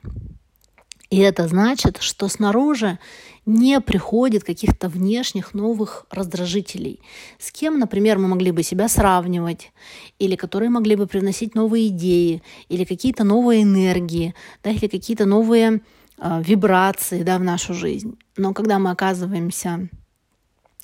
И 1.10 1.20
это 1.20 1.48
значит, 1.48 2.00
что 2.02 2.28
снаружи 2.28 3.00
не 3.46 3.80
приходит 3.80 4.44
каких-то 4.44 4.90
внешних 4.90 5.54
новых 5.54 6.06
раздражителей, 6.12 7.00
с 7.40 7.50
кем, 7.54 7.80
например, 7.80 8.18
мы 8.18 8.28
могли 8.28 8.52
бы 8.52 8.62
себя 8.62 8.90
сравнивать, 8.90 9.72
или 10.20 10.36
которые 10.36 10.70
могли 10.70 10.98
бы 10.98 11.08
приносить 11.08 11.56
новые 11.56 11.88
идеи, 11.88 12.44
или 12.68 12.84
какие-то 12.84 13.24
новые 13.24 13.64
энергии, 13.64 14.36
да, 14.66 14.72
или 14.72 14.88
какие-то 14.88 15.26
новые 15.26 15.80
вибрации 16.20 17.24
да, 17.24 17.38
в 17.38 17.44
нашу 17.44 17.74
жизнь. 17.74 18.18
Но 18.38 18.54
когда 18.54 18.80
мы 18.80 18.92
оказываемся 18.92 19.90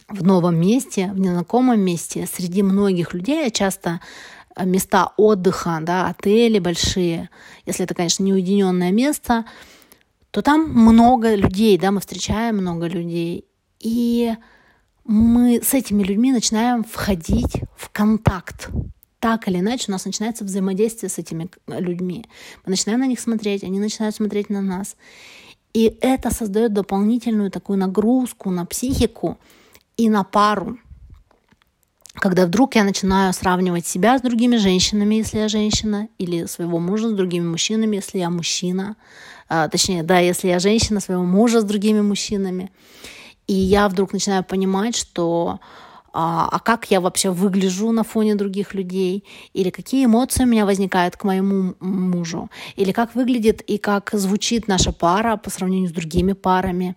в 0.08 0.24
новом 0.24 0.56
месте, 0.56 1.12
в 1.14 1.20
незнакомом 1.20 1.80
месте, 1.80 2.28
среди 2.32 2.62
многих 2.62 3.14
людей, 3.14 3.48
а 3.48 3.52
часто 3.52 4.00
места 4.58 5.14
отдыха, 5.18 5.80
да, 5.82 6.08
отели 6.08 6.60
большие, 6.60 7.30
если 7.66 7.86
это, 7.86 7.96
конечно, 7.96 8.24
не 8.24 8.34
уединенное 8.34 8.92
место, 8.92 9.46
то 10.32 10.42
там 10.42 10.70
много 10.70 11.36
людей, 11.36 11.78
да, 11.78 11.92
мы 11.92 12.00
встречаем 12.00 12.58
много 12.58 12.88
людей. 12.88 13.46
И 13.80 14.34
мы 15.04 15.62
с 15.64 15.74
этими 15.74 16.04
людьми 16.04 16.32
начинаем 16.32 16.84
входить 16.84 17.62
в 17.76 17.90
контакт. 17.90 18.70
Так 19.24 19.48
или 19.48 19.60
иначе 19.60 19.86
у 19.88 19.92
нас 19.94 20.04
начинается 20.04 20.44
взаимодействие 20.44 21.10
с 21.10 21.18
этими 21.18 21.50
людьми. 21.68 22.26
Мы 22.66 22.72
начинаем 22.72 23.00
на 23.00 23.08
них 23.08 23.22
смотреть, 23.22 23.64
они 23.64 23.80
начинают 23.80 24.14
смотреть 24.14 24.50
на 24.50 24.62
нас. 24.62 24.98
И 25.74 25.98
это 26.02 26.30
создает 26.30 26.74
дополнительную 26.74 27.50
такую 27.50 27.80
нагрузку 27.80 28.50
на 28.50 28.66
психику 28.66 29.38
и 29.96 30.10
на 30.10 30.26
пару. 30.26 30.78
Когда 32.16 32.46
вдруг 32.46 32.76
я 32.76 32.84
начинаю 32.84 33.32
сравнивать 33.32 33.88
себя 33.88 34.20
с 34.20 34.22
другими 34.22 34.58
женщинами, 34.58 35.16
если 35.16 35.38
я 35.38 35.48
женщина, 35.48 36.10
или 36.18 36.46
своего 36.46 36.80
мужа 36.80 37.08
с 37.08 37.14
другими 37.14 37.48
мужчинами, 37.48 37.96
если 37.96 38.20
я 38.20 38.30
мужчина, 38.30 38.98
а, 39.48 39.70
точнее, 39.70 40.04
да, 40.04 40.20
если 40.20 40.50
я 40.50 40.60
женщина, 40.60 41.00
своего 41.00 41.24
мужа 41.24 41.62
с 41.62 41.64
другими 41.64 42.02
мужчинами. 42.02 42.74
И 43.48 43.54
я 43.54 43.88
вдруг 43.88 44.12
начинаю 44.12 44.44
понимать, 44.44 44.98
что 44.98 45.62
а, 46.14 46.48
а 46.52 46.60
как 46.60 46.92
я 46.92 47.02
вообще 47.02 47.32
выгляжу 47.32 47.92
на 47.92 48.04
фоне 48.04 48.36
других 48.36 48.74
людей, 48.76 49.24
или 49.54 49.72
какие 49.72 50.06
эмоции 50.06 50.44
у 50.44 50.48
меня 50.48 50.66
возникают 50.66 51.18
к 51.18 51.24
моему 51.24 51.76
мужу, 51.80 52.50
или 52.76 52.92
как 52.92 53.16
выглядит 53.16 53.62
и 53.62 53.78
как 53.80 54.12
звучит 54.14 54.68
наша 54.68 54.92
пара 54.92 55.38
по 55.38 55.50
сравнению 55.50 55.90
с 55.90 55.92
другими 55.92 56.34
парами, 56.34 56.96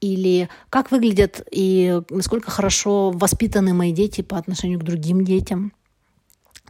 или 0.00 0.48
как 0.70 0.90
выглядят 0.90 1.46
и 1.50 2.00
насколько 2.10 2.50
хорошо 2.50 3.10
воспитаны 3.10 3.74
мои 3.74 3.92
дети 3.92 4.22
по 4.22 4.36
отношению 4.36 4.80
к 4.80 4.84
другим 4.84 5.24
детям. 5.24 5.72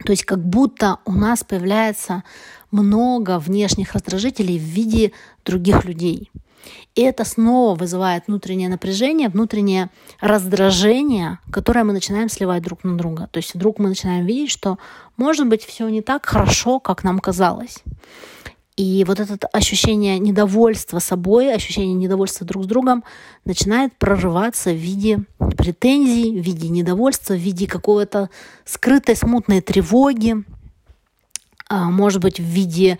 То 0.05 0.11
есть 0.11 0.23
как 0.23 0.43
будто 0.43 0.99
у 1.05 1.11
нас 1.11 1.43
появляется 1.43 2.23
много 2.71 3.39
внешних 3.39 3.93
раздражителей 3.93 4.57
в 4.57 4.63
виде 4.63 5.11
других 5.43 5.85
людей. 5.85 6.31
И 6.95 7.01
это 7.01 7.23
снова 7.23 7.75
вызывает 7.75 8.23
внутреннее 8.27 8.67
напряжение, 8.67 9.29
внутреннее 9.29 9.89
раздражение, 10.19 11.39
которое 11.51 11.83
мы 11.83 11.93
начинаем 11.93 12.29
сливать 12.29 12.63
друг 12.63 12.83
на 12.83 12.97
друга. 12.97 13.29
То 13.31 13.37
есть 13.37 13.53
вдруг 13.53 13.79
мы 13.79 13.89
начинаем 13.89 14.25
видеть, 14.25 14.51
что 14.51 14.77
может 15.15 15.47
быть 15.47 15.63
все 15.63 15.87
не 15.87 16.01
так 16.01 16.25
хорошо, 16.25 16.79
как 16.79 17.03
нам 17.03 17.19
казалось. 17.19 17.83
И 18.75 19.03
вот 19.05 19.19
это 19.19 19.45
ощущение 19.47 20.19
недовольства 20.19 20.99
собой, 20.99 21.53
ощущение 21.53 21.93
недовольства 21.95 22.47
друг 22.47 22.63
с 22.63 22.67
другом 22.67 23.03
начинает 23.43 23.93
прорываться 23.97 24.71
в 24.71 24.77
виде 24.77 25.25
претензий, 25.57 26.39
в 26.39 26.43
виде 26.43 26.69
недовольства, 26.69 27.33
в 27.33 27.39
виде 27.39 27.67
какого-то 27.67 28.29
скрытой 28.63 29.17
смутной 29.17 29.59
тревоги, 29.59 30.45
а, 31.67 31.91
может 31.91 32.21
быть, 32.21 32.39
в 32.39 32.43
виде 32.43 32.97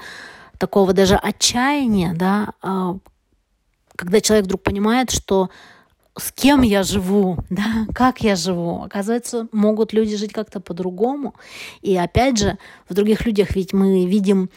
такого 0.58 0.92
даже 0.92 1.16
отчаяния, 1.16 2.14
да, 2.14 2.50
а, 2.62 2.98
когда 4.00 4.22
человек 4.22 4.46
вдруг 4.46 4.64
понимает, 4.64 5.12
что 5.12 5.50
с 6.18 6.32
кем 6.32 6.62
я 6.62 6.84
живу, 6.84 7.38
да, 7.50 7.86
как 7.94 8.22
я 8.22 8.36
живу. 8.36 8.84
Оказывается, 8.84 9.48
могут 9.52 9.94
люди 9.94 10.16
жить 10.16 10.32
как-то 10.32 10.62
по-другому. 10.62 11.36
И 11.82 11.98
опять 11.98 12.38
же, 12.38 12.58
в 12.88 12.94
других 12.94 13.26
людях 13.26 13.56
ведь 13.56 13.74
мы 13.74 14.06
видим 14.06 14.50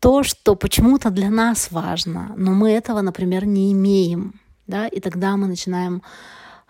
то, 0.00 0.22
что 0.22 0.54
почему-то 0.54 1.10
для 1.10 1.28
нас 1.28 1.70
важно, 1.70 2.32
но 2.36 2.52
мы 2.52 2.70
этого, 2.70 3.02
например, 3.02 3.44
не 3.44 3.72
имеем. 3.72 4.40
Да? 4.66 4.86
И 4.86 5.00
тогда 5.00 5.36
мы 5.36 5.48
начинаем 5.48 6.02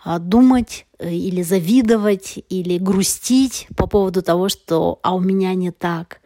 а, 0.03 0.19
думать 0.19 0.87
э, 0.99 1.13
или 1.13 1.43
завидовать, 1.43 2.39
или 2.49 2.79
грустить 2.79 3.69
по 3.77 3.87
поводу 3.87 4.23
того, 4.23 4.49
что 4.49 4.99
«а 5.03 5.15
у 5.15 5.21
меня 5.21 5.55
не 5.55 5.71
так». 5.71 6.21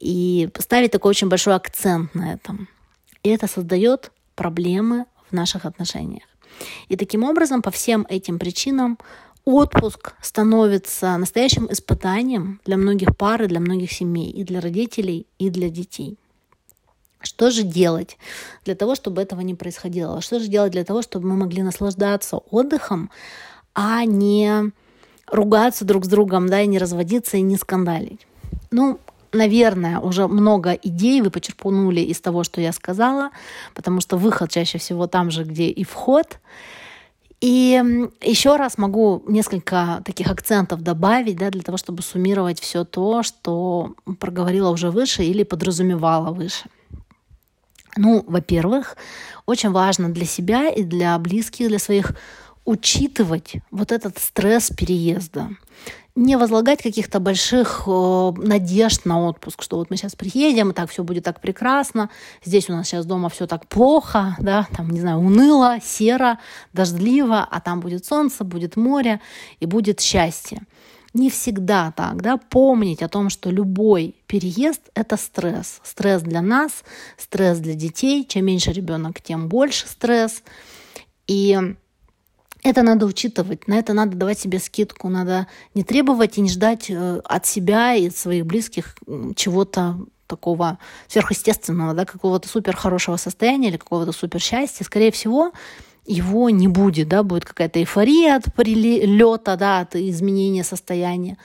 И 0.00 0.48
ставить 0.58 0.92
такой 0.92 1.10
очень 1.10 1.28
большой 1.28 1.54
акцент 1.54 2.14
на 2.14 2.34
этом. 2.34 2.68
И 3.22 3.30
это 3.30 3.48
создает 3.48 4.12
проблемы 4.34 5.06
в 5.30 5.32
наших 5.32 5.64
отношениях. 5.64 6.24
И 6.88 6.96
таким 6.96 7.24
образом, 7.24 7.62
по 7.62 7.70
всем 7.70 8.06
этим 8.08 8.38
причинам, 8.38 8.98
отпуск 9.44 10.14
становится 10.22 11.16
настоящим 11.16 11.70
испытанием 11.70 12.60
для 12.64 12.76
многих 12.76 13.16
пар 13.16 13.42
и 13.42 13.46
для 13.46 13.60
многих 13.60 13.92
семей, 13.92 14.30
и 14.30 14.44
для 14.44 14.60
родителей, 14.60 15.26
и 15.38 15.50
для 15.50 15.68
детей. 15.68 16.18
Что 17.20 17.50
же 17.50 17.62
делать 17.62 18.18
для 18.64 18.74
того, 18.74 18.94
чтобы 18.94 19.22
этого 19.22 19.40
не 19.40 19.54
происходило? 19.54 20.20
Что 20.20 20.38
же 20.38 20.48
делать 20.48 20.72
для 20.72 20.84
того, 20.84 21.02
чтобы 21.02 21.26
мы 21.28 21.36
могли 21.36 21.62
наслаждаться 21.62 22.36
отдыхом, 22.36 23.10
а 23.74 24.04
не 24.04 24.72
ругаться 25.26 25.84
друг 25.84 26.04
с 26.04 26.08
другом, 26.08 26.48
да, 26.48 26.60
и 26.60 26.66
не 26.66 26.78
разводиться, 26.78 27.36
и 27.36 27.42
не 27.42 27.56
скандалить? 27.56 28.26
Ну, 28.70 29.00
наверное, 29.32 29.98
уже 30.00 30.28
много 30.28 30.72
идей 30.72 31.20
вы 31.20 31.30
почерпнули 31.30 32.00
из 32.00 32.20
того, 32.20 32.44
что 32.44 32.60
я 32.60 32.72
сказала, 32.72 33.30
потому 33.74 34.00
что 34.00 34.16
выход 34.16 34.50
чаще 34.50 34.78
всего 34.78 35.06
там 35.06 35.30
же, 35.30 35.44
где 35.44 35.66
и 35.68 35.84
вход. 35.84 36.38
И 37.40 37.82
еще 38.22 38.56
раз 38.56 38.78
могу 38.78 39.22
несколько 39.26 40.02
таких 40.04 40.30
акцентов 40.30 40.82
добавить, 40.82 41.36
да, 41.36 41.50
для 41.50 41.62
того, 41.62 41.76
чтобы 41.76 42.02
суммировать 42.02 42.60
все 42.60 42.84
то, 42.84 43.22
что 43.22 43.94
проговорила 44.18 44.70
уже 44.70 44.90
выше 44.90 45.22
или 45.22 45.42
подразумевала 45.42 46.32
выше. 46.32 46.64
Ну, 47.96 48.24
во-первых, 48.26 48.96
очень 49.46 49.70
важно 49.70 50.10
для 50.10 50.26
себя 50.26 50.68
и 50.68 50.82
для 50.82 51.18
близких, 51.18 51.68
для 51.68 51.78
своих 51.78 52.12
учитывать 52.64 53.54
вот 53.70 53.92
этот 53.92 54.18
стресс 54.18 54.70
переезда. 54.70 55.50
Не 56.16 56.38
возлагать 56.38 56.82
каких-то 56.82 57.20
больших 57.20 57.82
э, 57.86 58.32
надежд 58.38 59.04
на 59.04 59.20
отпуск, 59.28 59.62
что 59.62 59.76
вот 59.76 59.90
мы 59.90 59.98
сейчас 59.98 60.16
приедем, 60.16 60.70
и 60.70 60.72
так 60.72 60.90
все 60.90 61.04
будет 61.04 61.24
так 61.24 61.42
прекрасно, 61.42 62.08
здесь 62.42 62.70
у 62.70 62.72
нас 62.72 62.86
сейчас 62.86 63.04
дома 63.04 63.28
все 63.28 63.46
так 63.46 63.68
плохо, 63.68 64.34
да, 64.40 64.66
там, 64.74 64.88
не 64.88 65.00
знаю, 65.00 65.18
уныло, 65.18 65.76
серо, 65.82 66.38
дождливо, 66.72 67.46
а 67.48 67.60
там 67.60 67.80
будет 67.80 68.06
солнце, 68.06 68.44
будет 68.44 68.76
море 68.76 69.20
и 69.60 69.66
будет 69.66 70.00
счастье. 70.00 70.62
Не 71.12 71.28
всегда 71.28 71.92
так, 71.92 72.22
да, 72.22 72.38
помнить 72.38 73.02
о 73.02 73.08
том, 73.08 73.28
что 73.28 73.50
любой 73.50 74.14
переезд– 74.26 74.80
это 74.94 75.18
стресс. 75.18 75.80
Стресс 75.82 76.22
для 76.22 76.40
нас, 76.40 76.82
стресс 77.18 77.58
для 77.58 77.74
детей. 77.74 78.24
Чем 78.26 78.46
меньше 78.46 78.72
ребенок, 78.72 79.22
тем 79.22 79.48
больше 79.48 79.86
стресс. 79.86 80.42
И 81.26 81.58
это 82.66 82.82
надо 82.82 83.06
учитывать, 83.06 83.68
на 83.68 83.74
это 83.74 83.92
надо 83.92 84.16
давать 84.16 84.38
себе 84.38 84.58
скидку, 84.58 85.08
надо 85.08 85.46
не 85.74 85.84
требовать 85.84 86.36
и 86.36 86.40
не 86.40 86.50
ждать 86.50 86.90
э, 86.90 87.20
от 87.24 87.46
себя 87.46 87.94
и 87.94 88.08
от 88.08 88.16
своих 88.16 88.44
близких 88.44 88.96
чего-то 89.36 89.98
такого 90.26 90.78
сверхъестественного, 91.06 91.94
да, 91.94 92.04
какого-то 92.04 92.48
супер 92.48 92.76
хорошего 92.76 93.16
состояния 93.16 93.68
или 93.68 93.76
какого-то 93.76 94.12
супер 94.12 94.40
счастья. 94.40 94.84
Скорее 94.84 95.12
всего, 95.12 95.52
его 96.06 96.50
не 96.50 96.66
будет, 96.66 97.08
да, 97.08 97.22
будет 97.22 97.44
какая-то 97.44 97.78
эйфория 97.78 98.36
от 98.36 98.52
прилета, 98.54 99.56
да, 99.56 99.80
от 99.80 99.94
изменения 99.94 100.64
состояния. 100.64 101.38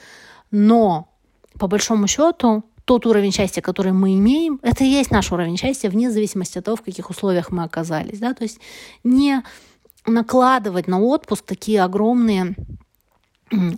Но 0.49 1.09
по 1.59 1.67
большому 1.67 2.07
счету 2.07 2.63
тот 2.85 3.05
уровень 3.05 3.31
счастья, 3.31 3.61
который 3.61 3.91
мы 3.91 4.15
имеем, 4.15 4.59
это 4.63 4.83
и 4.83 4.87
есть 4.87 5.11
наш 5.11 5.31
уровень 5.31 5.57
счастья, 5.57 5.89
вне 5.89 6.09
зависимости 6.09 6.57
от 6.57 6.65
того, 6.65 6.77
в 6.77 6.81
каких 6.81 7.09
условиях 7.09 7.51
мы 7.51 7.63
оказались. 7.63 8.19
Да? 8.19 8.33
То 8.33 8.43
есть 8.43 8.59
не 9.03 9.43
накладывать 10.05 10.87
на 10.87 10.99
отпуск 10.99 11.45
такие 11.45 11.83
огромные 11.83 12.55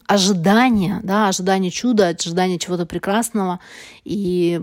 ожидания, 0.08 1.00
да, 1.04 1.28
ожидания 1.28 1.72
чуда, 1.72 2.10
ожидания 2.10 2.60
чего-то 2.60 2.86
прекрасного 2.86 3.60
и 4.04 4.62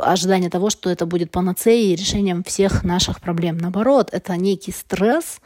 ожидание 0.00 0.50
того, 0.50 0.70
что 0.70 0.90
это 0.90 1.06
будет 1.06 1.30
панацеей 1.30 1.92
и 1.92 1.96
решением 1.96 2.42
всех 2.42 2.82
наших 2.82 3.20
проблем. 3.20 3.58
Наоборот, 3.58 4.08
это 4.12 4.36
некий 4.36 4.72
стресс, 4.72 5.40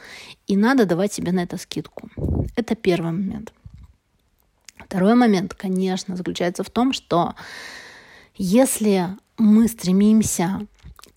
и 0.47 0.57
надо 0.57 0.87
давать 0.87 1.13
себе 1.13 1.33
на 1.33 1.41
это 1.41 1.59
скидку. 1.59 2.09
Это 2.57 2.75
первый 2.75 3.13
момент. 3.13 3.53
Второй 4.79 5.15
момент, 5.15 5.55
конечно, 5.55 6.17
заключается 6.17 6.65
в 6.65 6.71
том, 6.71 6.93
что 6.93 7.35
если 8.37 9.09
мы 9.37 9.69
стремимся 9.69 10.67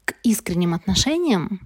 к 0.04 0.16
искренним 0.24 0.74
отношениям, 0.74 1.62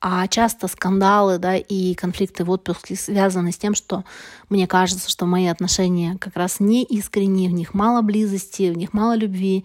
а 0.00 0.26
часто 0.28 0.68
скандалы 0.68 1.38
да, 1.38 1.56
и 1.56 1.94
конфликты 1.94 2.44
в 2.44 2.50
отпуске 2.50 2.94
связаны 2.94 3.50
с 3.50 3.56
тем, 3.56 3.74
что 3.74 4.04
мне 4.48 4.66
кажется, 4.66 5.10
что 5.10 5.26
мои 5.26 5.46
отношения 5.46 6.16
как 6.20 6.36
раз 6.36 6.60
не 6.60 6.84
искренние, 6.84 7.50
в 7.50 7.52
них 7.52 7.74
мало 7.74 8.02
близости, 8.02 8.70
в 8.70 8.76
них 8.76 8.92
мало 8.92 9.16
любви, 9.16 9.64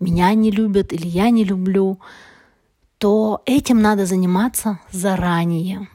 меня 0.00 0.32
не 0.34 0.50
любят 0.50 0.92
или 0.92 1.06
я 1.06 1.30
не 1.30 1.44
люблю, 1.44 1.98
то 2.98 3.42
этим 3.44 3.82
надо 3.82 4.06
заниматься 4.06 4.80
заранее. 4.90 5.88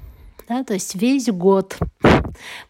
Да, 0.48 0.64
то 0.64 0.74
есть 0.74 0.96
весь 0.96 1.28
год, 1.28 1.78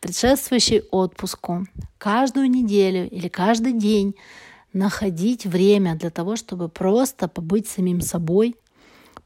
предшествующий 0.02 0.84
отпуску, 0.92 1.66
каждую 1.98 2.50
неделю 2.50 3.10
или 3.10 3.28
каждый 3.28 3.74
день 3.74 4.16
находить 4.72 5.46
время 5.46 5.96
для 5.96 6.10
того, 6.10 6.36
чтобы 6.36 6.70
просто 6.70 7.28
побыть 7.28 7.68
самим 7.68 8.00
собой– 8.00 8.56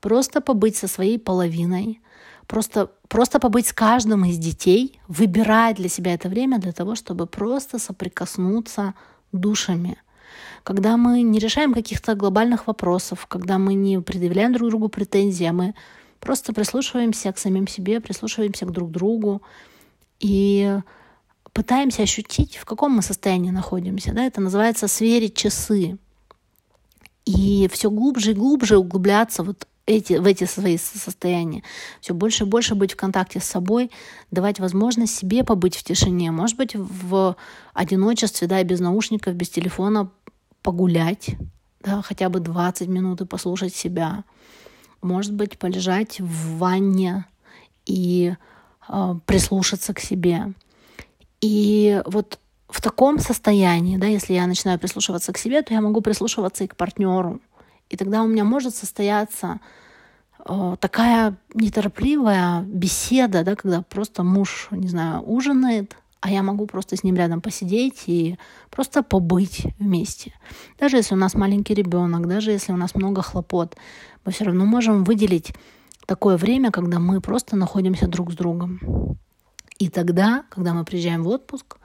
просто 0.04 0.42
побыть 0.42 0.76
со 0.76 0.88
своей 0.88 1.18
половиной, 1.18 2.02
просто, 2.46 2.92
просто 3.08 3.40
побыть 3.40 3.68
с 3.68 3.74
каждым 3.74 4.26
из 4.26 4.38
детей, 4.38 5.00
выбирать 5.08 5.78
для 5.78 5.88
себя 5.88 6.14
это 6.14 6.28
время 6.28 6.60
для 6.60 6.74
того, 6.74 6.96
чтобы 6.96 7.26
просто 7.26 7.80
соприкоснуться 7.80 8.96
душами. 9.32 9.98
Когда 10.64 10.98
мы 10.98 11.22
не 11.22 11.40
решаем 11.40 11.74
каких-то 11.74 12.16
глобальных 12.16 12.68
вопросов, 12.68 13.28
когда 13.28 13.58
мы 13.58 13.76
не 13.76 14.02
предъявляем 14.02 14.52
друг 14.52 14.70
другу 14.70 14.90
претензии, 14.90 15.46
а 15.46 15.54
мы 15.54 15.74
просто 16.20 16.52
прислушиваемся 16.54 17.32
к 17.32 17.38
самим 17.38 17.66
себе, 17.68 18.02
прислушиваемся 18.02 18.66
к 18.66 18.72
друг 18.72 18.92
другу 18.92 19.42
и 20.20 20.80
пытаемся 21.54 22.04
ощутить, 22.04 22.58
в 22.58 22.66
каком 22.66 22.92
мы 22.92 23.02
состоянии 23.04 23.52
находимся. 23.52 24.12
Да? 24.12 24.26
Это 24.26 24.42
называется 24.42 24.90
сверить 24.90 25.38
часы. 25.38 25.98
И 27.26 27.70
все 27.72 27.90
глубже 27.90 28.32
и 28.32 28.34
глубже 28.34 28.78
углубляться 28.78 29.44
вот 29.44 29.66
эти, 29.86 30.14
в 30.14 30.26
эти 30.26 30.46
свои 30.46 30.78
состояния, 30.78 31.64
все 32.00 32.14
больше 32.14 32.46
и 32.46 32.48
больше 32.48 32.76
быть 32.76 32.94
в 32.94 32.96
контакте 32.96 33.40
с 33.40 33.46
собой, 33.46 33.92
давать 34.32 34.60
возможность 34.60 35.16
себе 35.16 35.44
побыть 35.44 35.76
в 35.76 35.84
тишине, 35.84 36.32
может 36.32 36.58
быть, 36.58 36.76
в 36.76 37.36
одиночестве, 37.74 38.48
да, 38.48 38.64
без 38.64 38.80
наушников, 38.80 39.36
без 39.36 39.50
телефона 39.50 40.10
погулять, 40.62 41.36
да, 41.82 42.02
хотя 42.02 42.30
бы 42.30 42.40
20 42.40 42.88
минут 42.88 43.22
и 43.22 43.26
послушать 43.26 43.76
себя. 43.76 44.24
Может 45.02 45.34
быть, 45.34 45.60
полежать 45.60 46.22
в 46.22 46.58
ванне 46.58 47.26
и 47.86 48.36
э, 48.88 49.16
прислушаться 49.26 49.94
к 49.94 50.00
себе. 50.00 50.54
И 51.42 52.02
вот 52.06 52.40
в 52.70 52.82
таком 52.82 53.20
состоянии, 53.20 53.98
да, 53.98 54.08
если 54.08 54.34
я 54.34 54.48
начинаю 54.48 54.80
прислушиваться 54.80 55.34
к 55.34 55.38
себе, 55.38 55.62
то 55.62 55.74
я 55.74 55.82
могу 55.82 56.00
прислушиваться 56.00 56.64
и 56.64 56.68
к 56.68 56.78
партнеру. 56.78 57.42
И 57.94 57.96
тогда 57.96 58.24
у 58.24 58.28
меня 58.28 58.44
может 58.44 58.76
состояться 58.76 59.60
э, 60.44 60.76
такая 60.80 61.38
неторопливая 61.54 62.64
беседа, 62.64 63.44
да, 63.44 63.56
когда 63.56 63.84
просто 63.84 64.24
муж, 64.24 64.68
не 64.72 64.88
знаю, 64.88 65.22
ужинает, 65.22 65.96
а 66.20 66.32
я 66.32 66.42
могу 66.42 66.66
просто 66.66 66.98
с 66.98 67.04
ним 67.04 67.16
рядом 67.16 67.40
посидеть 67.40 68.06
и 68.08 68.40
просто 68.72 69.04
побыть 69.04 69.68
вместе. 69.78 70.34
Даже 70.80 70.98
если 70.98 71.14
у 71.14 71.18
нас 71.20 71.36
маленький 71.36 71.76
ребенок, 71.76 72.28
даже 72.28 72.50
если 72.50 72.74
у 72.74 72.78
нас 72.78 72.96
много 72.96 73.22
хлопот, 73.22 73.78
мы 74.26 74.32
все 74.32 74.46
равно 74.46 74.66
можем 74.66 75.04
выделить 75.04 75.54
такое 76.08 76.36
время, 76.36 76.72
когда 76.72 76.98
мы 76.98 77.22
просто 77.22 77.56
находимся 77.56 78.08
друг 78.08 78.32
с 78.32 78.36
другом. 78.36 79.20
И 79.78 79.90
тогда, 79.90 80.46
когда 80.50 80.74
мы 80.74 80.84
приезжаем 80.84 81.22
в 81.22 81.28
отпуск, 81.28 81.78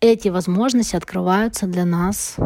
эти 0.00 0.28
возможности 0.28 0.96
открываются 0.96 1.66
для 1.66 1.84
нас 1.84 2.38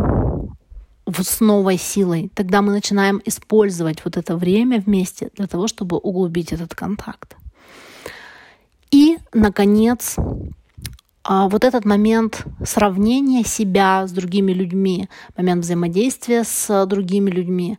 с 1.07 1.41
новой 1.41 1.79
силой. 1.79 2.31
Тогда 2.35 2.63
мы 2.63 2.73
начинаем 2.73 3.21
использовать 3.25 4.05
вот 4.05 4.17
это 4.17 4.37
время 4.37 4.81
вместе 4.81 5.31
для 5.37 5.47
того, 5.47 5.69
чтобы 5.69 5.99
углубить 5.99 6.53
этот 6.53 6.75
контакт. 6.75 7.37
И, 8.91 9.19
наконец, 9.33 10.17
а, 11.29 11.49
вот 11.49 11.65
этот 11.65 11.85
момент 11.85 12.45
сравнения 12.65 13.45
себя 13.45 14.07
с 14.07 14.13
другими 14.13 14.53
людьми, 14.53 15.09
момент 15.37 15.65
взаимодействия 15.65 16.45
с 16.45 16.87
другими 16.87 17.31
людьми, 17.31 17.79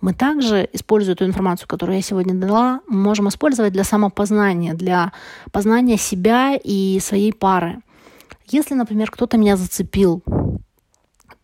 мы 0.00 0.14
также, 0.14 0.68
используя 0.72 1.14
ту 1.14 1.24
информацию, 1.24 1.68
которую 1.68 1.96
я 1.96 2.02
сегодня 2.02 2.34
дала, 2.34 2.80
можем 2.88 3.28
использовать 3.28 3.72
для 3.72 3.84
самопознания, 3.84 4.74
для 4.74 5.12
познания 5.52 5.96
себя 5.96 6.56
и 6.56 6.98
своей 7.00 7.32
пары. 7.32 7.82
Если, 8.48 8.74
например, 8.74 9.10
кто-то 9.10 9.36
меня 9.36 9.56
зацепил, 9.56 10.22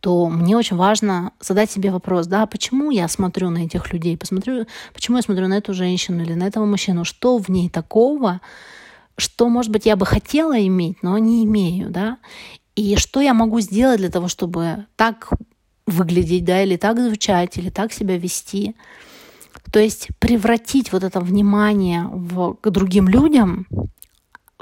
то 0.04 0.28
мне 0.28 0.54
очень 0.54 0.76
важно 0.76 1.32
задать 1.40 1.70
себе 1.70 1.90
вопрос, 1.90 2.26
да, 2.26 2.44
почему 2.44 2.90
я 2.90 3.08
смотрю 3.08 3.48
на 3.48 3.64
этих 3.64 3.90
людей, 3.90 4.18
посмотрю, 4.18 4.66
почему 4.92 5.16
я 5.16 5.22
смотрю 5.22 5.48
на 5.48 5.56
эту 5.56 5.72
женщину 5.72 6.22
или 6.22 6.34
на 6.34 6.46
этого 6.46 6.66
мужчину, 6.66 7.06
что 7.06 7.38
в 7.38 7.48
ней 7.48 7.70
такого, 7.70 8.42
что, 9.16 9.48
может 9.48 9.72
быть, 9.72 9.86
я 9.86 9.96
бы 9.96 10.04
хотела 10.04 10.62
иметь, 10.66 11.02
но 11.02 11.16
не 11.16 11.42
имею, 11.46 11.88
да, 11.88 12.18
и 12.76 12.96
что 12.96 13.22
я 13.22 13.32
могу 13.32 13.60
сделать 13.60 13.96
для 13.96 14.10
того, 14.10 14.28
чтобы 14.28 14.84
так 14.96 15.30
выглядеть, 15.86 16.44
да, 16.44 16.62
или 16.62 16.76
так 16.76 16.98
звучать, 16.98 17.56
или 17.56 17.70
так 17.70 17.90
себя 17.90 18.18
вести. 18.18 18.76
То 19.72 19.80
есть 19.80 20.08
превратить 20.18 20.92
вот 20.92 21.02
это 21.02 21.20
внимание 21.20 22.04
в, 22.12 22.58
к 22.60 22.68
другим 22.68 23.08
людям 23.08 23.66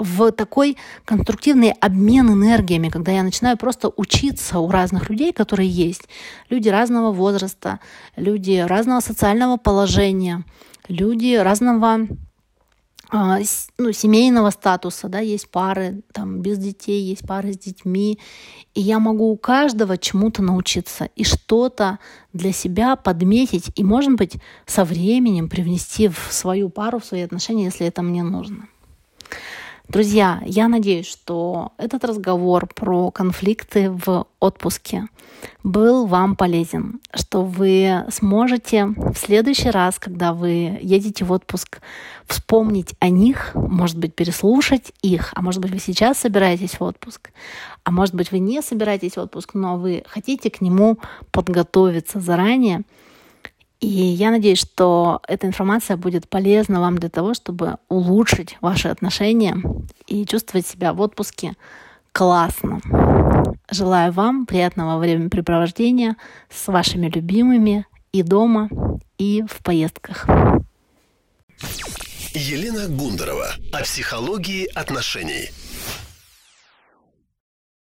в 0.03 0.31
такой 0.31 0.77
конструктивный 1.05 1.71
обмен 1.71 2.31
энергиями, 2.31 2.89
когда 2.89 3.11
я 3.11 3.23
начинаю 3.23 3.57
просто 3.57 3.91
учиться 3.95 4.59
у 4.59 4.69
разных 4.69 5.09
людей, 5.09 5.33
которые 5.33 5.69
есть. 5.69 6.03
Люди 6.49 6.69
разного 6.69 7.11
возраста, 7.11 7.79
люди 8.15 8.63
разного 8.67 8.99
социального 8.99 9.57
положения, 9.57 10.43
люди 10.87 11.35
разного 11.35 12.07
а, 13.15 13.37
ну, 13.77 13.91
семейного 13.91 14.49
статуса, 14.49 15.07
да, 15.07 15.19
есть 15.19 15.47
пары 15.49 16.01
там 16.13 16.41
без 16.41 16.57
детей, 16.57 16.99
есть 17.03 17.27
пары 17.27 17.53
с 17.53 17.57
детьми, 17.59 18.17
и 18.73 18.81
я 18.81 18.97
могу 18.97 19.29
у 19.29 19.37
каждого 19.37 19.99
чему-то 19.99 20.41
научиться 20.41 21.09
и 21.15 21.23
что-то 21.23 21.99
для 22.33 22.51
себя 22.51 22.95
подметить 22.95 23.71
и, 23.75 23.83
может 23.83 24.15
быть, 24.15 24.37
со 24.65 24.83
временем 24.83 25.47
привнести 25.47 26.07
в 26.07 26.17
свою 26.31 26.69
пару, 26.69 26.99
в 26.99 27.05
свои 27.05 27.21
отношения, 27.21 27.65
если 27.65 27.85
это 27.85 28.01
мне 28.01 28.23
нужно. 28.23 28.67
Друзья, 29.89 30.41
я 30.45 30.69
надеюсь, 30.69 31.05
что 31.05 31.73
этот 31.77 32.05
разговор 32.05 32.67
про 32.73 33.11
конфликты 33.11 33.91
в 33.91 34.25
отпуске 34.39 35.07
был 35.61 36.05
вам 36.07 36.37
полезен, 36.37 37.01
что 37.13 37.43
вы 37.43 38.05
сможете 38.09 38.85
в 38.85 39.15
следующий 39.15 39.69
раз, 39.69 39.99
когда 39.99 40.33
вы 40.33 40.79
едете 40.81 41.25
в 41.25 41.33
отпуск, 41.33 41.81
вспомнить 42.25 42.95
о 42.99 43.09
них, 43.09 43.51
может 43.55 43.97
быть, 43.97 44.15
переслушать 44.15 44.93
их, 45.01 45.33
а 45.35 45.41
может 45.41 45.61
быть, 45.61 45.71
вы 45.71 45.79
сейчас 45.79 46.17
собираетесь 46.17 46.79
в 46.79 46.83
отпуск, 46.83 47.31
а 47.83 47.91
может 47.91 48.15
быть, 48.15 48.31
вы 48.31 48.39
не 48.39 48.61
собираетесь 48.61 49.17
в 49.17 49.19
отпуск, 49.19 49.53
но 49.53 49.77
вы 49.77 50.05
хотите 50.07 50.49
к 50.49 50.61
нему 50.61 50.97
подготовиться 51.31 52.21
заранее— 52.21 52.83
и 53.83 53.85
я 53.85 54.31
надеюсь, 54.31 54.61
что 54.61 55.21
эта 55.27 55.45
информация 55.45 55.97
будет 55.97 56.29
полезна 56.29 56.79
вам 56.79 56.97
для 56.97 57.09
того, 57.09 57.33
чтобы 57.33 57.77
улучшить 57.89 58.57
ваши 58.61 58.87
отношения 58.87 59.57
и 60.07 60.25
чувствовать 60.25 60.65
себя 60.65 60.93
в 60.93 61.01
отпуске 61.01 61.55
классно. 62.13 62.79
Желаю 63.69 64.13
вам 64.13 64.45
приятного 64.45 64.99
времяпрепровождения 64.99 66.15
с 66.49 66.67
вашими 66.67 67.07
любимыми 67.07 67.85
и 68.13 68.23
дома, 68.23 68.69
и 69.17 69.43
в 69.49 69.61
поездках. 69.61 70.27
Елена 72.33 72.87
Гундарова 72.87 73.49
о 73.73 73.83
психологии 73.83 74.65
отношений. 74.73 75.51